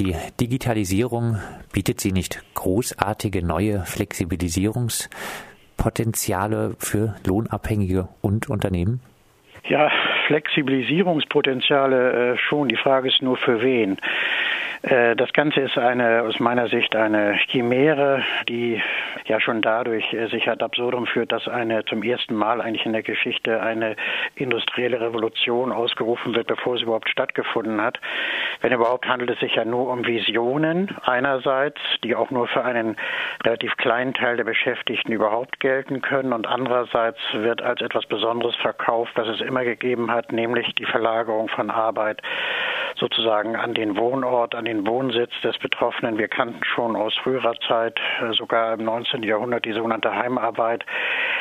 die 0.00 0.16
Digitalisierung, 0.40 1.38
bietet 1.72 2.00
sie 2.00 2.10
nicht 2.12 2.42
großartige 2.54 3.46
neue 3.46 3.84
Flexibilisierungspotenziale 3.84 6.74
für 6.78 7.14
Lohnabhängige 7.26 8.08
und 8.22 8.48
Unternehmen? 8.48 9.02
Ja, 9.68 9.90
Flexibilisierungspotenziale 10.26 12.32
äh, 12.32 12.38
schon. 12.38 12.68
Die 12.68 12.76
Frage 12.76 13.08
ist 13.08 13.20
nur 13.20 13.36
für 13.36 13.60
wen. 13.62 13.98
Äh, 14.82 15.14
das 15.14 15.32
Ganze 15.32 15.60
ist 15.60 15.76
eine, 15.76 16.22
aus 16.22 16.40
meiner 16.40 16.68
Sicht 16.68 16.96
eine 16.96 17.34
Chimäre, 17.48 18.22
die 18.48 18.80
ja 19.26 19.40
schon 19.40 19.60
dadurch 19.60 20.12
äh, 20.14 20.28
sich 20.28 20.48
ad 20.48 20.64
absurdum 20.64 21.06
führt, 21.06 21.32
dass 21.32 21.48
eine 21.48 21.84
zum 21.84 22.02
ersten 22.02 22.34
Mal 22.34 22.60
eigentlich 22.60 22.86
in 22.86 22.92
der 22.92 23.02
Geschichte 23.02 23.60
eine 23.60 23.96
industrielle 24.36 25.00
Revolution 25.00 25.72
ausgerufen 25.72 26.34
wird, 26.34 26.46
bevor 26.46 26.78
sie 26.78 26.84
überhaupt 26.84 27.10
stattgefunden 27.10 27.80
hat. 27.80 28.00
Wenn 28.62 28.72
überhaupt 28.72 29.06
handelt 29.06 29.30
es 29.30 29.40
sich 29.40 29.56
ja 29.56 29.64
nur 29.64 29.90
um 29.90 30.06
Visionen 30.06 30.96
einerseits, 31.02 31.80
die 32.02 32.14
auch 32.14 32.30
nur 32.30 32.48
für 32.48 32.64
einen 32.64 32.96
relativ 33.44 33.76
kleinen 33.76 34.14
Teil 34.14 34.38
der 34.38 34.44
Beschäftigten 34.44 35.12
überhaupt 35.12 35.60
gelten 35.60 36.00
können 36.00 36.32
und 36.32 36.46
andererseits 36.46 37.18
wird 37.32 37.60
als 37.60 37.82
etwas 37.82 38.06
Besonderes 38.06 38.56
verkauft, 38.56 39.12
was 39.16 39.28
es 39.28 39.40
immer 39.42 39.64
gegeben 39.64 40.10
hat, 40.10 40.32
nämlich 40.32 40.74
die 40.76 40.86
Verlagerung 40.86 41.48
von 41.48 41.70
Arbeit 41.70 42.22
sozusagen 42.96 43.56
an 43.56 43.74
den 43.74 43.96
Wohnort, 43.96 44.54
an 44.54 44.64
den 44.64 44.69
Wohnsitz 44.86 45.32
des 45.42 45.58
Betroffenen. 45.58 46.18
Wir 46.18 46.28
kannten 46.28 46.62
schon 46.64 46.96
aus 46.96 47.14
früherer 47.22 47.54
Zeit, 47.66 47.98
äh, 48.20 48.32
sogar 48.32 48.74
im 48.74 48.84
19. 48.84 49.22
Jahrhundert, 49.22 49.64
die 49.64 49.72
sogenannte 49.72 50.14
Heimarbeit. 50.14 50.84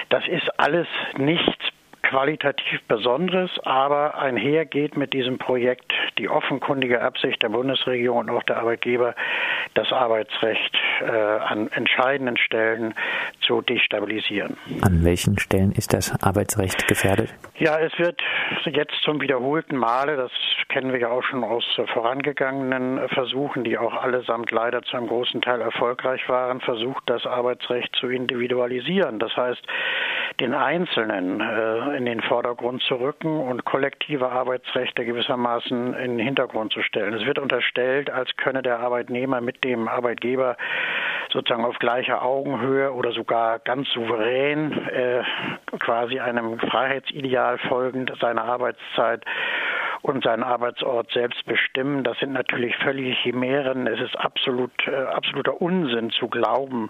Das 0.10 0.28
ist 0.28 0.50
alles 0.60 0.88
nichts 1.18 1.56
qualitativ 2.02 2.82
Besonderes, 2.88 3.52
aber 3.64 4.18
einhergeht 4.18 4.98
mit 4.98 5.14
diesem 5.14 5.38
Projekt 5.38 5.94
die 6.18 6.28
offenkundige 6.28 7.02
Absicht 7.02 7.42
der 7.44 7.50
Bundesregierung 7.50 8.20
und 8.20 8.30
auch 8.32 8.44
der 8.44 8.58
Arbeitgeber, 8.58 9.14
das 9.76 9.92
Arbeitsrecht 9.92 10.76
äh, 11.02 11.06
an 11.06 11.70
entscheidenden 11.72 12.38
Stellen 12.38 12.94
zu 13.42 13.62
destabilisieren. 13.62 14.58
An 14.82 15.04
welchen 15.04 15.40
Stellen 15.40 15.72
ist 15.72 15.94
das 15.94 16.22
Arbeitsrecht 16.22 16.88
gefährdet? 16.88 17.34
Ja, 17.58 17.80
es 17.80 17.98
wird 17.98 18.22
jetzt 18.66 18.96
zum 19.04 19.22
wiederholten 19.22 19.76
Male, 19.76 20.16
das 20.16 20.32
kennen 20.70 20.94
wir 20.94 21.00
ja 21.00 21.10
auch 21.10 21.24
schon 21.24 21.44
aus 21.44 21.66
vorangegangenen 21.94 23.08
Versuchen, 23.10 23.64
die 23.64 23.78
auch 23.78 23.94
allesamt 23.94 24.52
leider 24.52 24.82
zu 24.84 24.98
einem 24.98 25.08
großen 25.08 25.42
Teil 25.42 25.62
erfolgreich 25.62 26.28
waren, 26.30 26.62
versucht, 26.62 27.04
das 27.08 27.26
Arbeitsrecht 27.26 27.96
zu 27.96 28.08
individualisieren. 28.08 29.20
Das 29.20 29.36
heißt, 29.36 29.62
den 30.40 30.54
Einzelnen 30.54 31.42
äh, 31.42 31.98
in 31.98 32.06
den 32.06 32.22
Vordergrund 32.22 32.82
zu 32.84 32.96
rücken 32.96 33.40
und 33.40 33.66
kollektive 33.66 34.30
Arbeitsrechte 34.30 35.06
gewissermaßen 35.06 35.94
in 35.94 36.18
den 36.18 36.26
Hintergrund 36.26 36.74
zu 36.74 36.82
stellen. 36.82 37.14
Es 37.14 37.26
wird 37.26 37.40
unterstellt, 37.40 38.10
als 38.10 38.36
könne 38.38 38.62
der 38.62 38.80
Arbeitnehmer 38.80 39.42
mit 39.42 39.64
dem 39.64 39.88
Arbeitgeber 39.88 40.58
sozusagen 41.32 41.66
auf 41.66 41.78
gleicher 41.80 42.24
Augenhöhe 42.24 42.92
oder 42.94 43.12
sogar 43.12 43.60
ganz 43.60 43.90
souverän 43.92 44.72
äh, 44.88 45.24
quasi 45.80 46.20
einem 46.20 46.60
Freiheitsideal 46.60 47.58
folgend 47.70 48.12
seine 48.20 48.42
Arbeitszeit 48.42 49.24
und 50.02 50.24
seinen 50.24 50.44
Arbeitsort 50.44 51.12
selbst 51.12 51.46
bestimmen. 51.46 52.04
Das 52.04 52.18
sind 52.20 52.34
natürlich 52.34 52.76
völlige 52.78 53.12
Chimären. 53.12 53.88
Es 53.88 54.00
ist 54.00 54.18
absolut, 54.18 54.72
äh, 54.88 54.96
absoluter 54.96 55.62
Unsinn 55.62 56.10
zu 56.12 56.28
glauben, 56.28 56.90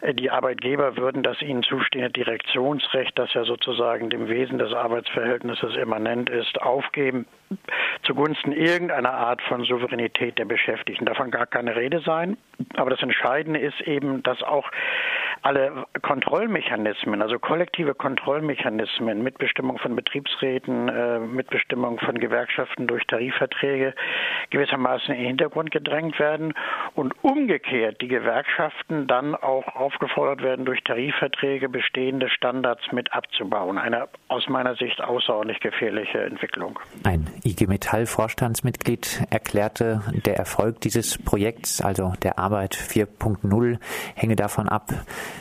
äh, 0.00 0.14
die 0.14 0.30
Arbeitgeber 0.30 0.96
würden 0.96 1.22
das 1.22 1.40
ihnen 1.42 1.62
zustehende 1.62 2.10
Direktionsrecht, 2.10 3.18
das 3.18 3.32
ja 3.34 3.44
sozusagen 3.44 4.10
dem 4.10 4.28
Wesen 4.28 4.58
des 4.58 4.72
Arbeitsverhältnisses 4.72 5.76
immanent 5.76 6.30
ist, 6.30 6.60
aufgeben 6.60 7.26
zugunsten 8.02 8.52
irgendeiner 8.52 9.12
Art 9.12 9.40
von 9.42 9.64
Souveränität 9.64 10.38
der 10.38 10.44
Beschäftigten. 10.44 11.04
Davon 11.04 11.30
gar 11.30 11.46
keine 11.46 11.76
Rede 11.76 12.00
sein. 12.00 12.36
Aber 12.76 12.90
das 12.90 13.02
Entscheidende 13.02 13.60
ist 13.60 13.80
eben, 13.82 14.22
dass 14.22 14.42
auch 14.42 14.70
alle 15.44 15.84
Kontrollmechanismen, 16.00 17.20
also 17.20 17.38
kollektive 17.38 17.94
Kontrollmechanismen, 17.94 19.22
Mitbestimmung 19.22 19.78
von 19.78 19.94
Betriebsräten, 19.94 20.88
äh, 20.88 21.18
Mitbestimmung 21.18 21.98
von 22.00 22.18
Gewerkschaften 22.18 22.86
durch 22.86 23.06
Tarifverträge 23.06 23.94
gewissermaßen 24.48 25.14
in 25.14 25.20
den 25.20 25.26
Hintergrund 25.26 25.70
gedrängt 25.70 26.18
werden 26.18 26.54
und 26.94 27.12
umgekehrt 27.22 28.00
die 28.00 28.08
Gewerkschaften 28.08 29.06
dann 29.06 29.34
auch 29.34 29.66
aufgefordert 29.74 30.42
werden, 30.42 30.64
durch 30.64 30.82
Tarifverträge 30.84 31.68
bestehende 31.68 32.30
Standards 32.30 32.82
mit 32.92 33.12
abzubauen. 33.12 33.78
Eine 33.78 34.08
aus 34.28 34.48
meiner 34.48 34.76
Sicht 34.76 35.00
außerordentlich 35.02 35.60
gefährliche 35.60 36.22
Entwicklung. 36.22 36.78
Ein 37.02 37.28
IG 37.44 37.66
Metall 37.66 38.06
Vorstandsmitglied 38.06 39.24
erklärte, 39.30 40.02
der 40.24 40.36
Erfolg 40.36 40.80
dieses 40.80 41.18
Projekts, 41.18 41.80
also 41.80 42.12
der 42.22 42.38
Arbeit 42.38 42.74
4.0, 42.76 43.78
hänge 44.14 44.36
davon 44.36 44.68
ab, 44.68 44.92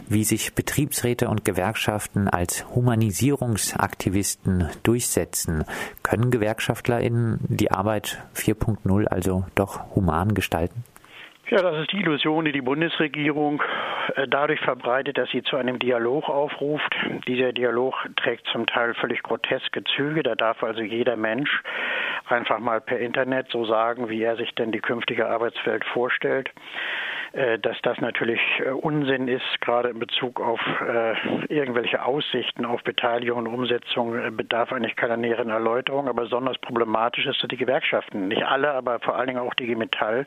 wie 0.08 0.24
sich 0.24 0.56
Betriebsräte 0.56 1.30
und 1.30 1.46
Gewerkschaften 1.46 2.28
als 2.28 2.66
Humanisierungsaktivisten 2.74 4.70
durchsetzen. 4.82 5.66
Können 6.02 6.32
GewerkschaftlerInnen 6.32 7.40
die 7.48 7.70
Arbeit 7.72 8.24
4.0 8.36 9.06
also 9.08 9.46
doch 9.56 9.96
human 9.96 10.34
gestalten? 10.34 10.84
Ja, 11.50 11.62
das 11.62 11.82
ist 11.82 11.92
die 11.92 12.00
Illusion, 12.00 12.46
die 12.46 12.54
die 12.54 12.62
Bundesregierung 12.62 13.62
äh, 14.16 14.28
dadurch 14.30 14.62
verbreitet, 14.62 15.18
dass 15.18 15.30
sie 15.30 15.44
zu 15.44 15.58
einem 15.58 15.78
Dialog 15.78 16.30
aufruft. 16.30 16.96
Dieser 17.28 17.52
Dialog 17.52 17.96
trägt 18.16 18.48
zum 18.48 18.66
Teil 18.66 18.94
völlig 18.94 19.22
groteske 19.24 19.84
Züge. 19.84 20.24
Da 20.24 20.36
darf 20.36 20.64
also 20.64 20.82
jeder 20.82 21.18
Mensch 21.18 21.62
einfach 22.28 22.60
mal 22.60 22.80
per 22.80 22.98
Internet 23.00 23.48
so 23.50 23.66
sagen, 23.66 24.08
wie 24.08 24.24
er 24.24 24.38
sich 24.38 24.56
denn 24.56 24.72
die 24.72 24.80
künftige 24.80 25.28
Arbeitswelt 25.28 25.84
vorstellt. 25.84 26.50
Äh, 27.34 27.60
dass 27.60 27.76
das 27.82 28.00
natürlich 28.00 28.40
äh, 28.60 28.70
Unsinn 28.70 29.28
ist, 29.28 29.60
gerade 29.60 29.90
in 29.90 30.00
Bezug 30.00 30.40
auf 30.40 30.62
irgendwelche 31.50 32.04
Aussichten 32.04 32.64
auf 32.64 32.84
Beteiligung 32.84 33.40
und 33.40 33.48
Umsetzung, 33.48 34.38
bedarf 34.38 34.72
eigentlich 34.72 34.96
keiner 34.96 35.18
näheren 35.18 35.50
Erläuterung. 35.50 36.08
Aber 36.08 36.24
besonders 36.24 36.58
problematisch 36.60 37.26
ist, 37.26 37.44
dass 37.44 37.50
die 37.50 37.58
Gewerkschaften, 37.58 38.30
nicht 38.30 38.44
alle, 38.44 38.72
aber 38.72 39.00
vor 39.00 39.16
allen 39.18 39.28
Dingen 39.28 39.40
auch 39.40 39.54
die 39.56 39.76
Metall, 39.76 40.26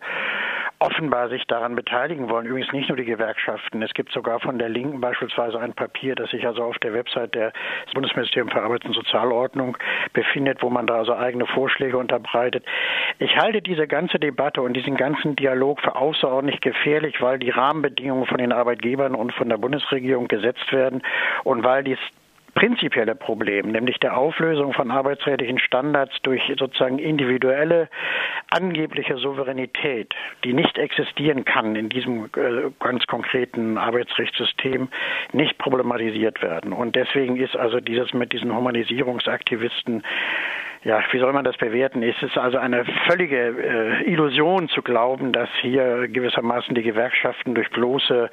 offenbar 0.78 1.28
sich 1.28 1.46
daran 1.46 1.74
beteiligen 1.74 2.28
wollen. 2.28 2.46
Übrigens 2.46 2.72
nicht 2.72 2.88
nur 2.88 2.96
die 2.96 3.04
Gewerkschaften. 3.04 3.82
Es 3.82 3.94
gibt 3.94 4.12
sogar 4.12 4.40
von 4.40 4.58
der 4.58 4.68
Linken 4.68 5.00
beispielsweise 5.00 5.58
ein 5.58 5.72
Papier, 5.72 6.14
das 6.14 6.30
sich 6.30 6.46
also 6.46 6.62
auf 6.62 6.78
der 6.78 6.92
Website 6.92 7.34
des 7.34 7.52
Bundesministeriums 7.94 8.52
für 8.52 8.62
Arbeit 8.62 8.84
und 8.84 8.94
Sozialordnung 8.94 9.76
befindet, 10.12 10.62
wo 10.62 10.70
man 10.70 10.86
da 10.86 10.96
also 10.96 11.14
eigene 11.14 11.46
Vorschläge 11.46 11.96
unterbreitet. 11.96 12.64
Ich 13.18 13.36
halte 13.36 13.62
diese 13.62 13.86
ganze 13.86 14.18
Debatte 14.18 14.60
und 14.62 14.74
diesen 14.74 14.96
ganzen 14.96 15.36
Dialog 15.36 15.80
für 15.80 15.96
außerordentlich 15.96 16.60
gefährlich, 16.60 17.20
weil 17.20 17.38
die 17.38 17.50
Rahmenbedingungen 17.50 18.26
von 18.26 18.38
den 18.38 18.52
Arbeitgebern 18.52 19.14
und 19.14 19.32
von 19.32 19.48
der 19.48 19.58
Bundesregierung 19.58 20.28
gesetzt 20.28 20.72
werden 20.72 21.02
und 21.44 21.64
weil 21.64 21.84
dies 21.84 21.98
prinzipielle 22.56 23.14
Problem, 23.14 23.70
nämlich 23.70 23.98
der 23.98 24.16
Auflösung 24.16 24.72
von 24.72 24.90
arbeitsrechtlichen 24.90 25.58
Standards 25.58 26.16
durch 26.22 26.42
sozusagen 26.58 26.98
individuelle 26.98 27.88
angebliche 28.50 29.18
Souveränität, 29.18 30.14
die 30.42 30.54
nicht 30.54 30.78
existieren 30.78 31.44
kann 31.44 31.76
in 31.76 31.90
diesem 31.90 32.24
äh, 32.34 32.70
ganz 32.80 33.06
konkreten 33.06 33.76
Arbeitsrechtssystem, 33.76 34.88
nicht 35.32 35.58
problematisiert 35.58 36.42
werden. 36.42 36.72
Und 36.72 36.96
deswegen 36.96 37.36
ist 37.36 37.54
also 37.54 37.78
dieses 37.78 38.14
mit 38.14 38.32
diesen 38.32 38.56
Humanisierungsaktivisten 38.56 40.02
ja, 40.84 41.02
wie 41.10 41.18
soll 41.18 41.32
man 41.32 41.44
das 41.44 41.56
bewerten? 41.56 42.04
Es 42.04 42.14
ist 42.22 42.38
also 42.38 42.58
eine 42.58 42.84
völlige 43.08 43.36
äh, 43.36 44.08
Illusion 44.08 44.68
zu 44.68 44.82
glauben, 44.82 45.32
dass 45.32 45.48
hier 45.60 46.06
gewissermaßen 46.06 46.76
die 46.76 46.82
Gewerkschaften 46.82 47.56
durch 47.56 47.68
bloße 47.70 48.30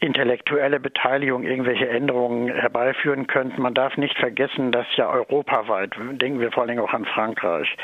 intellektuelle 0.00 0.78
Beteiligung 0.78 1.42
irgendwelche 1.42 1.88
Änderungen 1.88 2.48
herbeiführen 2.48 3.26
könnten. 3.26 3.62
Man 3.62 3.74
darf 3.74 3.96
nicht 3.96 4.16
vergessen, 4.18 4.70
dass 4.70 4.86
ja 4.96 5.08
europaweit, 5.08 5.92
denken 5.98 6.40
wir 6.40 6.52
vor 6.52 6.62
allen 6.62 6.68
Dingen 6.68 6.82
auch 6.82 6.92
an 6.92 7.06
Frankreich, 7.06 7.74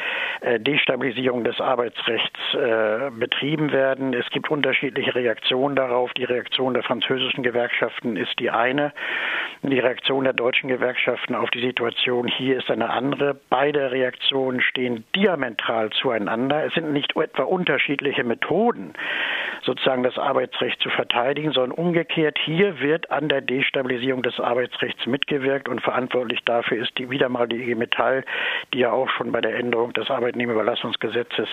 äh, 0.43 0.61
Destabilisierung 0.61 1.43
des 1.45 1.61
Arbeitsrechts 1.61 2.39
äh, 2.55 3.11
betrieben 3.11 3.73
werden. 3.73 4.13
Es 4.13 4.29
gibt 4.31 4.51
unterschiedliche 4.51 5.15
Reaktionen 5.15 5.75
darauf. 5.75 6.13
Die 6.13 6.25
Reaktion 6.25 6.75
der 6.75 6.83
französischen 6.83 7.43
Gewerkschaften 7.43 8.17
ist 8.17 8.39
die 8.39 8.51
eine. 8.51 8.93
Die 9.63 9.79
Reaktion 9.79 10.25
der 10.25 10.33
deutschen 10.33 10.69
Gewerkschaften 10.69 11.35
auf 11.35 11.51
die 11.51 11.61
Situation 11.61 12.27
hier 12.27 12.59
ist 12.59 12.71
eine 12.71 12.91
andere. 12.91 13.37
Beide 13.49 13.91
Reaktionen 13.91 14.61
stehen 14.61 15.05
diametral 15.15 15.91
zueinander. 15.91 16.67
Es 16.67 16.75
sind 16.75 16.93
nicht 16.93 17.17
etwa 17.17 17.45
unterschiedliche 17.45 18.25
Methoden, 18.25 18.93
sozusagen 19.63 20.03
das 20.03 20.19
Arbeitsrecht 20.19 20.81
zu 20.81 20.91
verteidigen, 20.91 21.53
sondern 21.53 21.73
umgekehrt, 21.73 22.39
hier 22.39 22.81
wird 22.81 23.11
an 23.11 23.29
der 23.29 23.41
Destabilisierung 23.41 24.23
des 24.23 24.41
Arbeitsrechts 24.41 25.07
mitgewirkt 25.07 25.69
und 25.69 25.81
verantwortlich 25.83 26.41
dafür 26.45 26.83
ist 26.83 26.97
die, 26.99 27.11
wieder 27.11 27.29
mal 27.29 27.47
die 27.49 27.63
IG 27.63 27.75
Metall, 27.75 28.25
die 28.73 28.81
ja 28.81 28.93
auch 28.93 29.09
schon 29.11 29.33
bei 29.33 29.41
der 29.41 29.57
Änderung 29.57 29.93
des 29.93 30.11
Arbeitnehmerüberlassungsgesetzes 30.11 31.49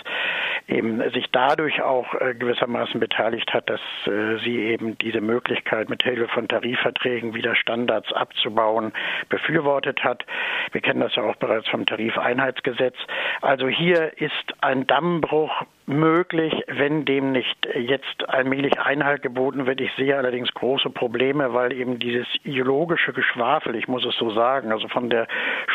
eben 0.67 1.01
sich 1.11 1.25
dadurch 1.31 1.81
auch 1.81 2.13
äh, 2.15 2.33
gewissermaßen 2.33 2.99
beteiligt 2.99 3.53
hat, 3.53 3.69
dass 3.69 3.81
äh, 4.05 4.37
sie 4.43 4.59
eben 4.59 4.97
diese 4.99 5.21
Möglichkeit 5.21 5.89
mit 5.89 6.03
Hilfe 6.03 6.27
von 6.27 6.47
Tarifverträgen 6.47 7.33
wieder 7.33 7.55
Standards 7.55 8.11
abzubauen 8.13 8.93
befürwortet 9.29 10.03
hat. 10.03 10.25
Wir 10.71 10.81
kennen 10.81 10.99
das 10.99 11.15
ja 11.15 11.23
auch 11.23 11.35
bereits 11.35 11.67
vom 11.69 11.85
Tarifeinheitsgesetz. 11.85 12.95
Also 13.41 13.67
hier 13.67 14.11
ist 14.21 14.53
ein 14.61 14.87
Dammbruch 14.87 15.51
möglich, 15.89 16.53
wenn 16.67 17.03
dem 17.03 17.31
nicht 17.31 17.67
jetzt 17.75 18.29
allmählich 18.29 18.79
Einhalt 18.79 19.23
geboten 19.23 19.65
wird. 19.65 19.81
Ich 19.81 19.91
sehe 19.97 20.15
allerdings 20.15 20.53
große 20.53 20.91
Probleme, 20.91 21.53
weil 21.53 21.73
eben 21.73 21.97
dieses 21.97 22.27
ideologische 22.43 23.11
Geschwafel, 23.11 23.75
ich 23.75 23.87
muss 23.87 24.05
es 24.05 24.15
so 24.17 24.29
sagen, 24.31 24.71
also 24.71 24.87
von 24.87 25.09
der 25.09 25.27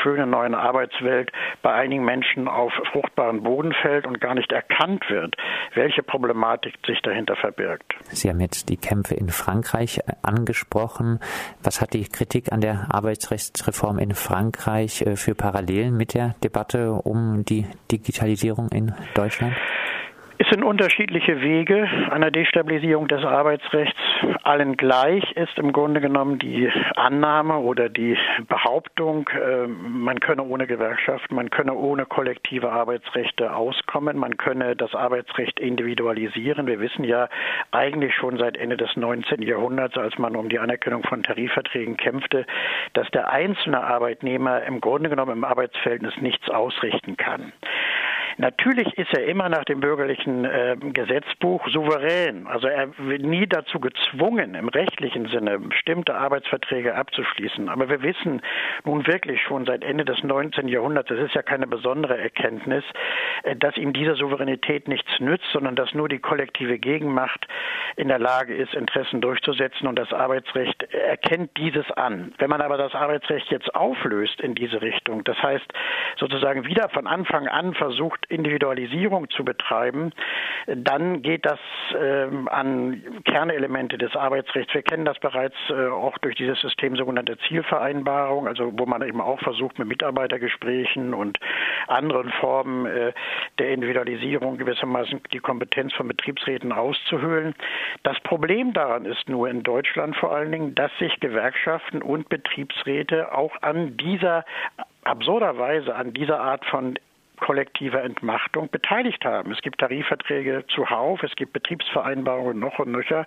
schönen 0.03 0.31
neuen 0.31 0.55
Arbeitswelt 0.55 1.33
bei 1.63 1.75
einigen 1.75 2.05
Menschen 2.05 2.47
auf 2.47 2.73
fruchtbaren 2.93 3.43
Boden 3.43 3.73
fällt 3.83 4.07
und 4.07 4.21
gar 4.21 4.35
nicht 4.35 4.53
erkannt 4.53 5.05
wird, 5.11 5.35
welche 5.75 6.05
Problematik 6.05 6.75
sich 6.87 7.03
dahinter 7.03 7.35
verbirgt. 7.35 7.95
Sie 8.05 8.29
haben 8.31 8.41
jetzt 8.41 8.69
die 8.69 8.77
Kämpfe 8.77 9.15
in 9.15 9.31
Frankreich 9.31 10.01
angesprochen. 10.23 11.19
Was 11.63 11.81
hat 11.81 11.93
die 11.93 12.05
Kritik 12.05 12.53
an 12.53 12.61
der 12.61 12.87
Arbeitsrechtsreform 12.91 13.99
in 13.99 14.15
Frankreich 14.15 15.03
äh, 15.03 15.17
für 15.17 15.35
Parallelen 15.35 15.97
mit 15.97 16.15
der 16.15 16.37
Debatte 16.45 16.93
um 16.93 17.45
die 17.45 17.67
Digitalisierung 17.91 18.69
in 18.71 18.95
Deutschland? 19.15 19.55
Es 20.37 20.49
sind 20.49 20.65
unterschiedliche 20.65 21.41
Wege 21.43 21.89
einer 22.11 22.33
Destabilisierung 22.33 23.07
des 23.07 23.25
Arbeitsrechts. 23.25 23.97
Allen 24.43 24.77
gleich 24.77 25.23
ist 25.37 25.57
im 25.59 25.73
Grunde 25.73 26.01
genommen 26.01 26.41
die 26.41 26.69
Annahme 26.97 27.59
oder 27.59 27.89
die 27.89 28.19
Behauptung, 28.49 29.29
äh, 29.29 29.69
man 29.69 30.19
könne 30.19 30.43
ohne 30.43 30.67
Gewerkschaften, 30.67 31.37
man 31.37 31.51
könne 31.51 31.75
ohne 31.75 32.05
kollektive 32.05 32.73
Arbeitsrechte 32.73 33.55
auskommen, 33.55 34.19
man 34.19 34.37
könne 34.37 34.75
das 34.75 34.93
Arbeitsrecht 34.95 35.61
individualisieren. 35.61 36.67
Wir 36.67 36.81
wissen 36.81 37.05
ja 37.05 37.29
eigentlich 37.71 38.13
schon 38.17 38.37
seit 38.37 38.57
Ende 38.57 38.77
des 38.77 38.97
19. 38.97 39.41
Jahrhunderts, 39.41 39.97
als 39.97 40.19
man 40.19 40.35
um 40.35 40.49
die 40.49 40.59
Anerkennung 40.59 41.05
von 41.05 41.23
Tarifverträgen 41.23 41.97
kämpfte, 41.97 42.45
dass 42.95 43.09
der 43.13 43.31
einzelne 43.31 43.85
Arbeitnehmer 43.85 44.65
im 44.65 44.81
Grunde 44.81 45.11
genommen 45.11 45.33
im 45.33 45.45
Arbeitsverhältnis 45.45 46.17
nichts 46.21 46.51
ausrichten 46.51 47.17
kann. 47.17 47.53
Natürlich 48.37 48.99
ist 48.99 49.13
er 49.15 49.27
immer 49.27 49.49
nach 49.49 49.65
dem 49.65 49.81
bürgerlichen 49.81 50.45
äh, 50.45 50.77
Gesetzbuch 50.81 51.67
souverän. 51.69 52.47
Also 52.47 52.67
er 52.67 52.89
wird 52.99 53.23
nie 53.23 53.47
dazu 53.47 53.79
gezwungen, 53.79 54.55
im 54.55 54.69
rechtlichen 54.69 55.29
Sinne 55.29 55.59
bestimmte 55.59 56.15
Arbeitsverträge 56.15 56.95
abzuschließen. 56.95 57.69
Aber 57.69 57.89
wir 57.89 58.03
wissen 58.03 58.43
nun 58.85 59.07
wirklich 59.07 59.41
schon 59.43 59.67
seit 59.67 59.85
Ende 59.85 60.05
des 60.05 60.23
19. 60.23 60.69
Jahrhunderts, 60.69 61.09
das 61.09 61.21
ist 61.21 61.35
ja 61.35 61.43
keine 61.43 61.67
besondere 61.67 62.19
Erkenntnis, 62.19 62.85
äh, 63.45 63.55
dass 63.55 63.77
ihm 63.77 63.93
diese 63.93 64.15
Souveränität 64.17 64.89
nichts 64.89 65.21
nützt, 65.21 65.47
sondern 65.53 65.77
dass 65.77 65.95
nur 65.95 66.09
die 66.09 66.19
kollektive 66.19 66.79
Gegenmacht 66.79 67.47
in 67.97 68.09
der 68.09 68.19
Lage 68.19 68.55
ist, 68.55 68.75
Interessen 68.75 69.21
durchzusetzen 69.21 69.87
und 69.87 69.97
das 69.99 70.13
Arbeitsrecht 70.13 70.83
erkennt 70.93 71.57
dieses 71.57 71.89
an. 71.93 72.35
Wenn 72.39 72.51
man 72.51 72.61
aber 72.61 72.79
das 72.79 72.95
Arbeitsrecht 72.95 73.51
jetzt 73.51 73.75
auflöst 73.75 74.41
in 74.41 74.55
diese 74.55 74.83
Richtung, 74.83 75.23
das 75.25 75.41
heißt 75.41 75.67
sozusagen 76.17 76.67
wieder 76.67 76.89
von 76.89 77.07
Anfang 77.07 77.47
an 77.47 77.75
versucht, 77.75 78.24
Individualisierung 78.29 79.31
zu 79.31 79.45
betreiben, 79.45 80.13
dann 80.67 81.23
geht 81.23 81.45
das 81.45 81.59
äh, 81.93 82.27
an 82.47 83.03
Kernelemente 83.25 83.99
des 83.99 84.15
Arbeitsrechts. 84.17 84.75
Wir 84.75 84.83
kennen 84.83 85.05
das 85.05 85.19
bereits 85.19 85.57
äh, 85.71 85.89
auch 85.89 86.17
durch 86.19 86.37
dieses 86.37 86.61
System 86.61 86.97
sogenannte 86.97 87.39
Zielvereinbarung, 87.49 88.49
also 88.49 88.73
wo 88.77 88.87
man 88.87 89.03
eben 89.03 89.21
auch 89.21 89.41
versucht, 89.41 89.79
mit 89.79 89.89
Mitarbeitergesprächen 89.89 91.15
und 91.15 91.39
anderen 91.89 92.31
Formen 92.41 92.87
äh, 92.87 93.13
der 93.59 93.71
Individualisierung 93.71 94.59
gewissermaßen 94.59 95.21
die 95.33 95.39
Kompetenz 95.39 95.93
von 95.95 96.09
Betriebsräten 96.09 96.73
auszuhöhlen. 96.73 97.55
Das 98.03 98.19
Problem 98.21 98.73
daran 98.73 99.05
ist 99.05 99.29
nur 99.29 99.49
in 99.49 99.63
Deutschland 99.63 100.17
vor 100.17 100.35
allen 100.35 100.53
Dingen, 100.53 100.75
dass 100.75 100.91
sich 100.99 101.21
Gewerkschaften 101.21 102.03
und 102.03 102.29
Betriebsräte 102.29 103.33
auch 103.33 103.53
an 103.63 103.97
dieser 103.97 104.45
absurderweise 105.05 105.95
an 105.95 106.13
dieser 106.13 106.41
Art 106.41 106.65
von 106.65 106.99
kollektiver 107.41 108.03
Entmachtung 108.03 108.71
beteiligt 108.71 109.25
haben. 109.25 109.53
Es 109.53 109.61
gibt 109.61 109.81
Tarifverträge 109.81 110.65
zuhauf, 110.69 111.23
es 111.23 111.35
gibt 111.37 111.53
Betriebsvereinbarungen 111.53 112.59
noch 112.59 112.79
und 112.79 112.93
nöcher, 112.93 113.27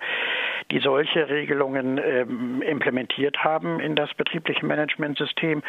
die 0.71 0.79
solche 0.79 1.29
Regelungen 1.29 1.99
ähm, 2.03 2.61
implementiert 2.61 3.43
haben 3.43 3.79
in 3.79 3.95
das 3.95 4.13
betriebliche 4.13 4.65
Managementsystem. 4.65 5.63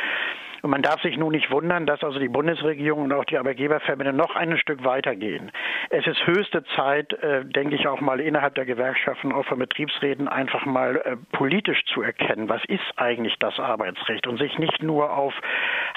Und 0.63 0.71
man 0.71 0.83
darf 0.83 1.01
sich 1.03 1.17
nun 1.17 1.33
nicht 1.33 1.51
wundern, 1.51 1.87
dass 1.87 2.03
also 2.03 2.19
die 2.19 2.29
Bundesregierung 2.29 3.05
und 3.05 3.13
auch 3.13 3.25
die 3.25 3.39
Arbeitgeberverbände 3.39 4.13
noch 4.13 4.35
ein 4.35 4.59
Stück 4.59 4.85
weitergehen. 4.85 5.53
Es 5.91 6.07
ist 6.07 6.27
höchste 6.27 6.65
Zeit, 6.77 7.13
äh, 7.13 7.45
denke 7.45 7.77
ich 7.77 7.87
auch 7.87 8.01
mal 8.01 8.21
innerhalb 8.21 8.55
der 8.57 8.65
Gewerkschaften, 8.65 9.33
auch 9.33 9.45
von 9.47 9.59
Betriebsräten 9.59 10.29
einfach 10.29 10.67
mal 10.67 10.97
äh, 10.97 11.17
politisch 11.33 11.85
zu 11.87 12.03
erkennen, 12.03 12.49
was 12.49 12.63
ist 12.67 12.83
eigentlich 12.97 13.37
das 13.39 13.59
Arbeitsrecht 13.59 14.27
und 14.27 14.39
sich 14.39 14.59
nicht 14.59 14.83
nur 14.83 15.17
auf 15.17 15.35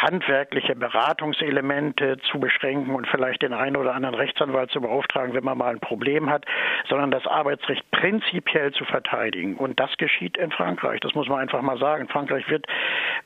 handwerkliche 0.02 0.76
Beratungselemente 0.76 2.18
zu 2.32 2.40
beschränken 2.40 2.96
und 2.96 3.08
vielleicht 3.08 3.42
den 3.42 3.54
einen 3.54 3.78
oder 3.78 3.94
anderen 3.94 4.16
Rechtsanwalt 4.16 4.72
zu 4.72 4.82
beauftragen, 4.82 5.34
wenn 5.34 5.44
man 5.44 5.58
mal 5.58 5.72
ein 5.72 5.80
Problem 5.80 6.30
hat, 6.30 6.46
sondern 6.90 7.12
das 7.12 7.26
Arbeitsrecht 7.28 7.90
prinzipiell 7.92 8.72
zu 8.72 8.86
verteidigen. 8.86 9.56
Und 9.58 9.80
das 9.80 9.96
geschieht 9.98 10.38
in 10.38 10.52
Frankreich. 10.52 11.00
Das 11.02 11.14
muss 11.14 11.28
man 11.28 11.40
einfach 11.40 11.62
mal 11.62 11.78
sagen. 11.78 12.04
In 12.04 12.08
Frankreich 12.08 12.50
wird 12.50 12.66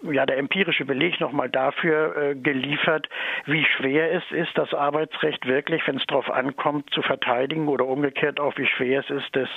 ja 0.01 0.25
der 0.25 0.37
empirische 0.37 0.85
Beleg 0.85 1.19
nochmal 1.19 1.49
dafür 1.49 2.15
äh, 2.15 2.35
geliefert, 2.35 3.07
wie 3.45 3.65
schwer 3.77 4.11
es 4.11 4.23
ist, 4.31 4.57
das 4.57 4.73
Arbeitsrecht 4.73 5.45
wirklich, 5.45 5.87
wenn 5.87 5.97
es 5.97 6.05
darauf 6.07 6.29
ankommt, 6.29 6.89
zu 6.91 7.01
verteidigen 7.01 7.67
oder 7.67 7.85
umgekehrt 7.85 8.39
auch, 8.39 8.57
wie 8.57 8.67
schwer 8.67 8.99
es 8.99 9.09
ist, 9.09 9.35
das 9.35 9.49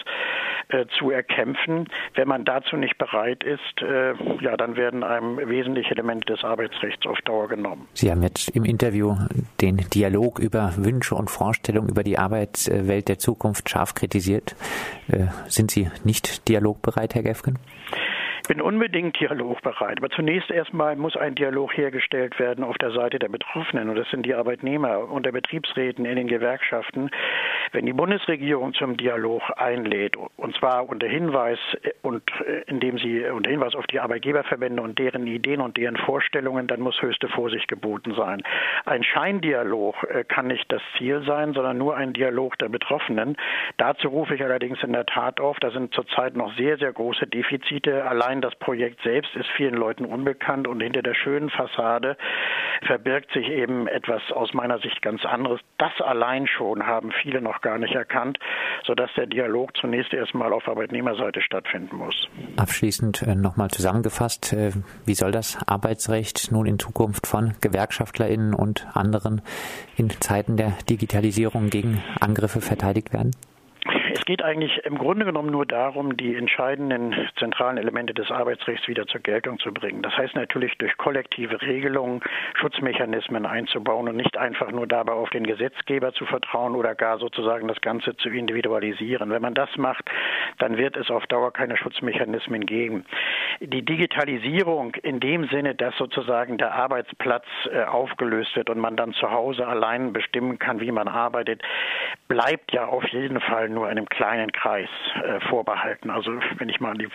äh, 0.68 0.86
zu 0.98 1.10
erkämpfen. 1.10 1.88
Wenn 2.14 2.28
man 2.28 2.44
dazu 2.44 2.76
nicht 2.76 2.98
bereit 2.98 3.42
ist, 3.44 3.82
äh, 3.82 4.12
ja, 4.42 4.56
dann 4.56 4.76
werden 4.76 5.02
einem 5.02 5.38
wesentliche 5.48 5.92
Elemente 5.92 6.32
des 6.32 6.44
Arbeitsrechts 6.44 7.06
auf 7.06 7.18
Dauer 7.22 7.48
genommen. 7.48 7.88
Sie 7.94 8.10
haben 8.10 8.22
jetzt 8.22 8.50
im 8.50 8.64
Interview 8.64 9.16
den 9.60 9.78
Dialog 9.94 10.38
über 10.38 10.74
Wünsche 10.76 11.14
und 11.14 11.30
Vorstellungen 11.30 11.88
über 11.88 12.02
die 12.02 12.18
Arbeitswelt 12.18 13.08
der 13.08 13.18
Zukunft 13.18 13.70
scharf 13.70 13.94
kritisiert. 13.94 14.56
Äh, 15.08 15.26
sind 15.46 15.70
Sie 15.70 15.90
nicht 16.04 16.48
dialogbereit, 16.48 17.14
Herr 17.14 17.22
Gefgen? 17.22 17.58
bin 18.48 18.60
unbedingt 18.60 19.20
dialogbereit. 19.20 19.98
Aber 19.98 20.08
zunächst 20.08 20.50
erstmal 20.50 20.96
muss 20.96 21.16
ein 21.16 21.34
Dialog 21.36 21.76
hergestellt 21.76 22.38
werden 22.40 22.64
auf 22.64 22.76
der 22.78 22.90
Seite 22.90 23.18
der 23.18 23.28
Betroffenen. 23.28 23.90
Und 23.90 23.96
das 23.96 24.08
sind 24.10 24.26
die 24.26 24.34
Arbeitnehmer 24.34 25.08
und 25.10 25.24
der 25.24 25.32
Betriebsräten 25.32 26.04
in 26.04 26.16
den 26.16 26.26
Gewerkschaften. 26.26 27.10
Wenn 27.72 27.86
die 27.86 27.92
Bundesregierung 27.92 28.74
zum 28.74 28.96
Dialog 28.96 29.42
einlädt, 29.56 30.16
und 30.16 30.56
zwar 30.56 30.88
unter 30.88 31.06
Hinweis 31.06 31.58
und 32.02 32.22
äh, 32.46 32.62
indem 32.66 32.98
sie 32.98 33.24
unter 33.24 33.50
Hinweis 33.50 33.74
auf 33.74 33.86
die 33.86 34.00
Arbeitgeberverbände 34.00 34.82
und 34.82 34.98
deren 34.98 35.26
Ideen 35.26 35.60
und 35.60 35.76
deren 35.76 35.96
Vorstellungen, 35.96 36.66
dann 36.66 36.80
muss 36.80 37.00
höchste 37.00 37.28
Vorsicht 37.28 37.68
geboten 37.68 38.14
sein. 38.14 38.42
Ein 38.86 39.02
Scheindialog 39.02 39.96
äh, 40.04 40.24
kann 40.24 40.46
nicht 40.46 40.70
das 40.72 40.82
Ziel 40.96 41.22
sein, 41.26 41.52
sondern 41.52 41.78
nur 41.78 41.96
ein 41.96 42.12
Dialog 42.12 42.58
der 42.58 42.68
Betroffenen. 42.68 43.36
Dazu 43.76 44.08
rufe 44.08 44.34
ich 44.34 44.42
allerdings 44.42 44.82
in 44.82 44.92
der 44.92 45.06
Tat 45.06 45.40
auf. 45.40 45.58
Da 45.60 45.70
sind 45.70 45.94
zurzeit 45.94 46.36
noch 46.36 46.54
sehr, 46.56 46.78
sehr 46.78 46.92
große 46.92 47.26
Defizite. 47.26 48.04
Allein 48.04 48.40
das 48.40 48.54
Projekt 48.56 49.02
selbst 49.02 49.34
ist 49.36 49.48
vielen 49.56 49.74
Leuten 49.74 50.04
unbekannt 50.04 50.66
und 50.66 50.80
hinter 50.80 51.02
der 51.02 51.14
schönen 51.14 51.50
Fassade 51.50 52.16
verbirgt 52.82 53.32
sich 53.32 53.48
eben 53.48 53.86
etwas 53.86 54.22
aus 54.32 54.54
meiner 54.54 54.78
Sicht 54.78 55.02
ganz 55.02 55.24
anderes. 55.24 55.60
Das 55.78 55.92
allein 56.00 56.46
schon 56.46 56.86
haben 56.86 57.12
viele 57.12 57.40
noch 57.40 57.57
gar 57.60 57.78
nicht 57.78 57.94
erkannt, 57.94 58.38
sodass 58.84 59.10
der 59.16 59.26
Dialog 59.26 59.76
zunächst 59.76 60.12
erstmal 60.12 60.52
auf 60.52 60.68
Arbeitnehmerseite 60.68 61.40
stattfinden 61.42 61.96
muss. 61.96 62.28
Abschließend 62.56 63.22
äh, 63.22 63.34
nochmal 63.34 63.70
zusammengefasst, 63.70 64.52
äh, 64.52 64.72
wie 65.04 65.14
soll 65.14 65.32
das 65.32 65.58
Arbeitsrecht 65.66 66.52
nun 66.52 66.66
in 66.66 66.78
Zukunft 66.78 67.26
von 67.26 67.54
GewerkschaftlerInnen 67.60 68.54
und 68.54 68.86
anderen 68.94 69.42
in 69.96 70.10
Zeiten 70.10 70.56
der 70.56 70.72
Digitalisierung 70.88 71.70
gegen 71.70 72.02
Angriffe 72.20 72.60
verteidigt 72.60 73.12
werden? 73.12 73.32
Geht 74.28 74.42
eigentlich 74.42 74.84
im 74.84 74.98
Grunde 74.98 75.24
genommen 75.24 75.50
nur 75.50 75.66
darum, 75.66 76.16
die 76.16 76.36
entscheidenden 76.36 77.14
zentralen 77.38 77.78
Elemente 77.78 78.14
des 78.14 78.30
Arbeitsrechts 78.30 78.86
wieder 78.86 79.06
zur 79.06 79.20
Geltung 79.20 79.58
zu 79.58 79.72
bringen. 79.72 80.02
Das 80.02 80.16
heißt 80.16 80.34
natürlich 80.34 80.76
durch 80.78 80.96
kollektive 80.98 81.60
Regelungen 81.62 82.20
Schutzmechanismen 82.54 83.46
einzubauen 83.46 84.08
und 84.08 84.16
nicht 84.16 84.36
einfach 84.36 84.70
nur 84.70 84.86
dabei 84.86 85.12
auf 85.12 85.30
den 85.30 85.46
Gesetzgeber 85.46 86.12
zu 86.12 86.26
vertrauen 86.26 86.74
oder 86.74 86.94
gar 86.94 87.18
sozusagen 87.18 87.68
das 87.68 87.80
Ganze 87.80 88.16
zu 88.16 88.28
individualisieren. 88.28 89.30
Wenn 89.30 89.42
man 89.42 89.54
das 89.54 89.76
macht, 89.76 90.04
dann 90.58 90.76
wird 90.76 90.96
es 90.96 91.10
auf 91.10 91.26
Dauer 91.26 91.52
keine 91.52 91.76
Schutzmechanismen 91.76 92.66
geben. 92.66 93.04
Die 93.60 93.84
Digitalisierung 93.84 94.94
in 95.02 95.20
dem 95.20 95.48
Sinne, 95.48 95.74
dass 95.74 95.96
sozusagen 95.96 96.58
der 96.58 96.74
Arbeitsplatz 96.74 97.46
äh, 97.72 97.84
aufgelöst 97.84 98.54
wird 98.56 98.70
und 98.70 98.78
man 98.78 98.96
dann 98.96 99.12
zu 99.14 99.30
Hause 99.30 99.66
allein 99.66 100.12
bestimmen 100.12 100.58
kann, 100.58 100.80
wie 100.80 100.92
man 100.92 101.08
arbeitet, 101.08 101.62
bleibt 102.28 102.72
ja 102.72 102.86
auf 102.86 103.06
jeden 103.08 103.40
Fall 103.40 103.68
nur 103.68 103.88
eine 103.88 103.97
einem 103.98 104.08
kleinen 104.08 104.52
Kreis 104.52 104.88
äh, 105.22 105.40
vorbehalten. 105.48 106.10
Also 106.10 106.38
wenn 106.56 106.68
ich 106.68 106.80
mal 106.80 106.92
an 106.92 106.98
die 106.98 107.08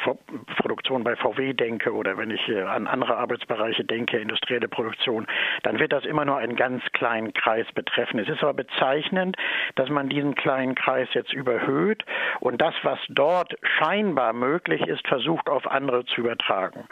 Produktion 0.58 1.04
bei 1.04 1.16
VW 1.16 1.54
denke 1.54 1.94
oder 1.94 2.18
wenn 2.18 2.30
ich 2.30 2.48
äh, 2.50 2.62
an 2.62 2.88
andere 2.88 3.18
Arbeitsbereiche 3.18 3.84
denke, 3.84 4.18
industrielle 4.20 4.68
Produktion, 4.68 5.26
dann 5.64 5.80
wird 5.80 5.94
das 5.94 6.06
immer 6.06 6.26
nur 6.26 6.38
einen 6.38 6.56
ganz 6.56 6.84
kleinen 6.94 7.34
Kreis 7.34 7.66
betreffen. 7.74 8.20
Es 8.20 8.30
ist 8.30 8.44
aber 8.44 8.54
bezeichnend, 8.54 9.38
dass 9.76 9.90
man 9.90 10.10
diesen 10.10 10.36
kleinen 10.36 10.76
Kreis 10.76 11.08
jetzt 11.14 11.34
überhöht 11.34 12.04
und 12.42 12.62
das, 12.62 12.76
was 12.84 13.00
dort 13.10 13.56
scheinbar 13.78 14.34
möglich 14.34 14.82
ist, 14.82 15.08
versucht 15.08 15.50
auf 15.50 15.66
andere 15.70 16.06
zu 16.06 16.22
übertragen. 16.22 16.88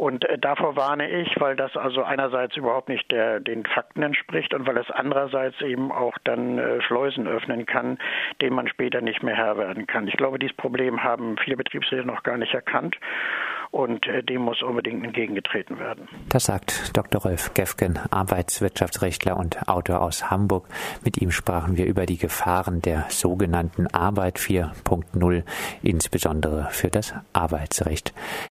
Und 0.00 0.24
äh, 0.24 0.38
davor 0.38 0.76
warne 0.76 1.10
ich, 1.10 1.28
weil 1.40 1.56
das 1.56 1.76
also 1.76 2.02
einerseits 2.02 2.56
überhaupt 2.56 2.88
nicht 2.88 3.12
der, 3.12 3.38
den 3.38 3.66
Fakten 3.66 4.02
entspricht 4.02 4.54
und 4.54 4.66
weil 4.66 4.78
es 4.78 4.90
andererseits 4.90 5.60
eben 5.60 5.92
auch 5.92 6.16
dann 6.24 6.56
äh, 6.56 6.80
Schleusen 6.80 7.28
öffnen 7.28 7.66
kann, 7.66 7.98
denen 8.40 8.56
man 8.56 8.66
später 8.66 9.02
nicht 9.02 9.22
mehr 9.22 9.36
Herr 9.36 9.58
werden 9.58 9.86
kann. 9.86 10.08
Ich 10.08 10.16
glaube, 10.16 10.38
dieses 10.38 10.56
Problem 10.56 11.04
haben 11.04 11.36
viele 11.44 11.58
Betriebsräte 11.58 12.06
noch 12.06 12.22
gar 12.22 12.38
nicht 12.38 12.54
erkannt 12.54 12.96
und 13.70 14.06
äh, 14.06 14.22
dem 14.22 14.42
muss 14.42 14.62
unbedingt 14.62 15.04
entgegengetreten 15.04 15.78
werden. 15.78 16.08
Das 16.28 16.44
sagt 16.44 16.96
Dr. 16.96 17.22
Rolf 17.22 17.54
Gefgen, 17.54 17.98
Arbeitswirtschaftsrechtler 18.10 19.36
und 19.36 19.68
Autor 19.68 20.02
aus 20.02 20.30
Hamburg. 20.30 20.66
Mit 21.04 21.20
ihm 21.20 21.30
sprachen 21.30 21.76
wir 21.76 21.86
über 21.86 22.06
die 22.06 22.18
Gefahren 22.18 22.82
der 22.82 23.06
sogenannten 23.10 23.86
Arbeit 23.88 24.38
4.0, 24.38 25.44
insbesondere 25.82 26.68
für 26.70 26.88
das 26.88 27.14
Arbeitsrecht. 27.32 28.12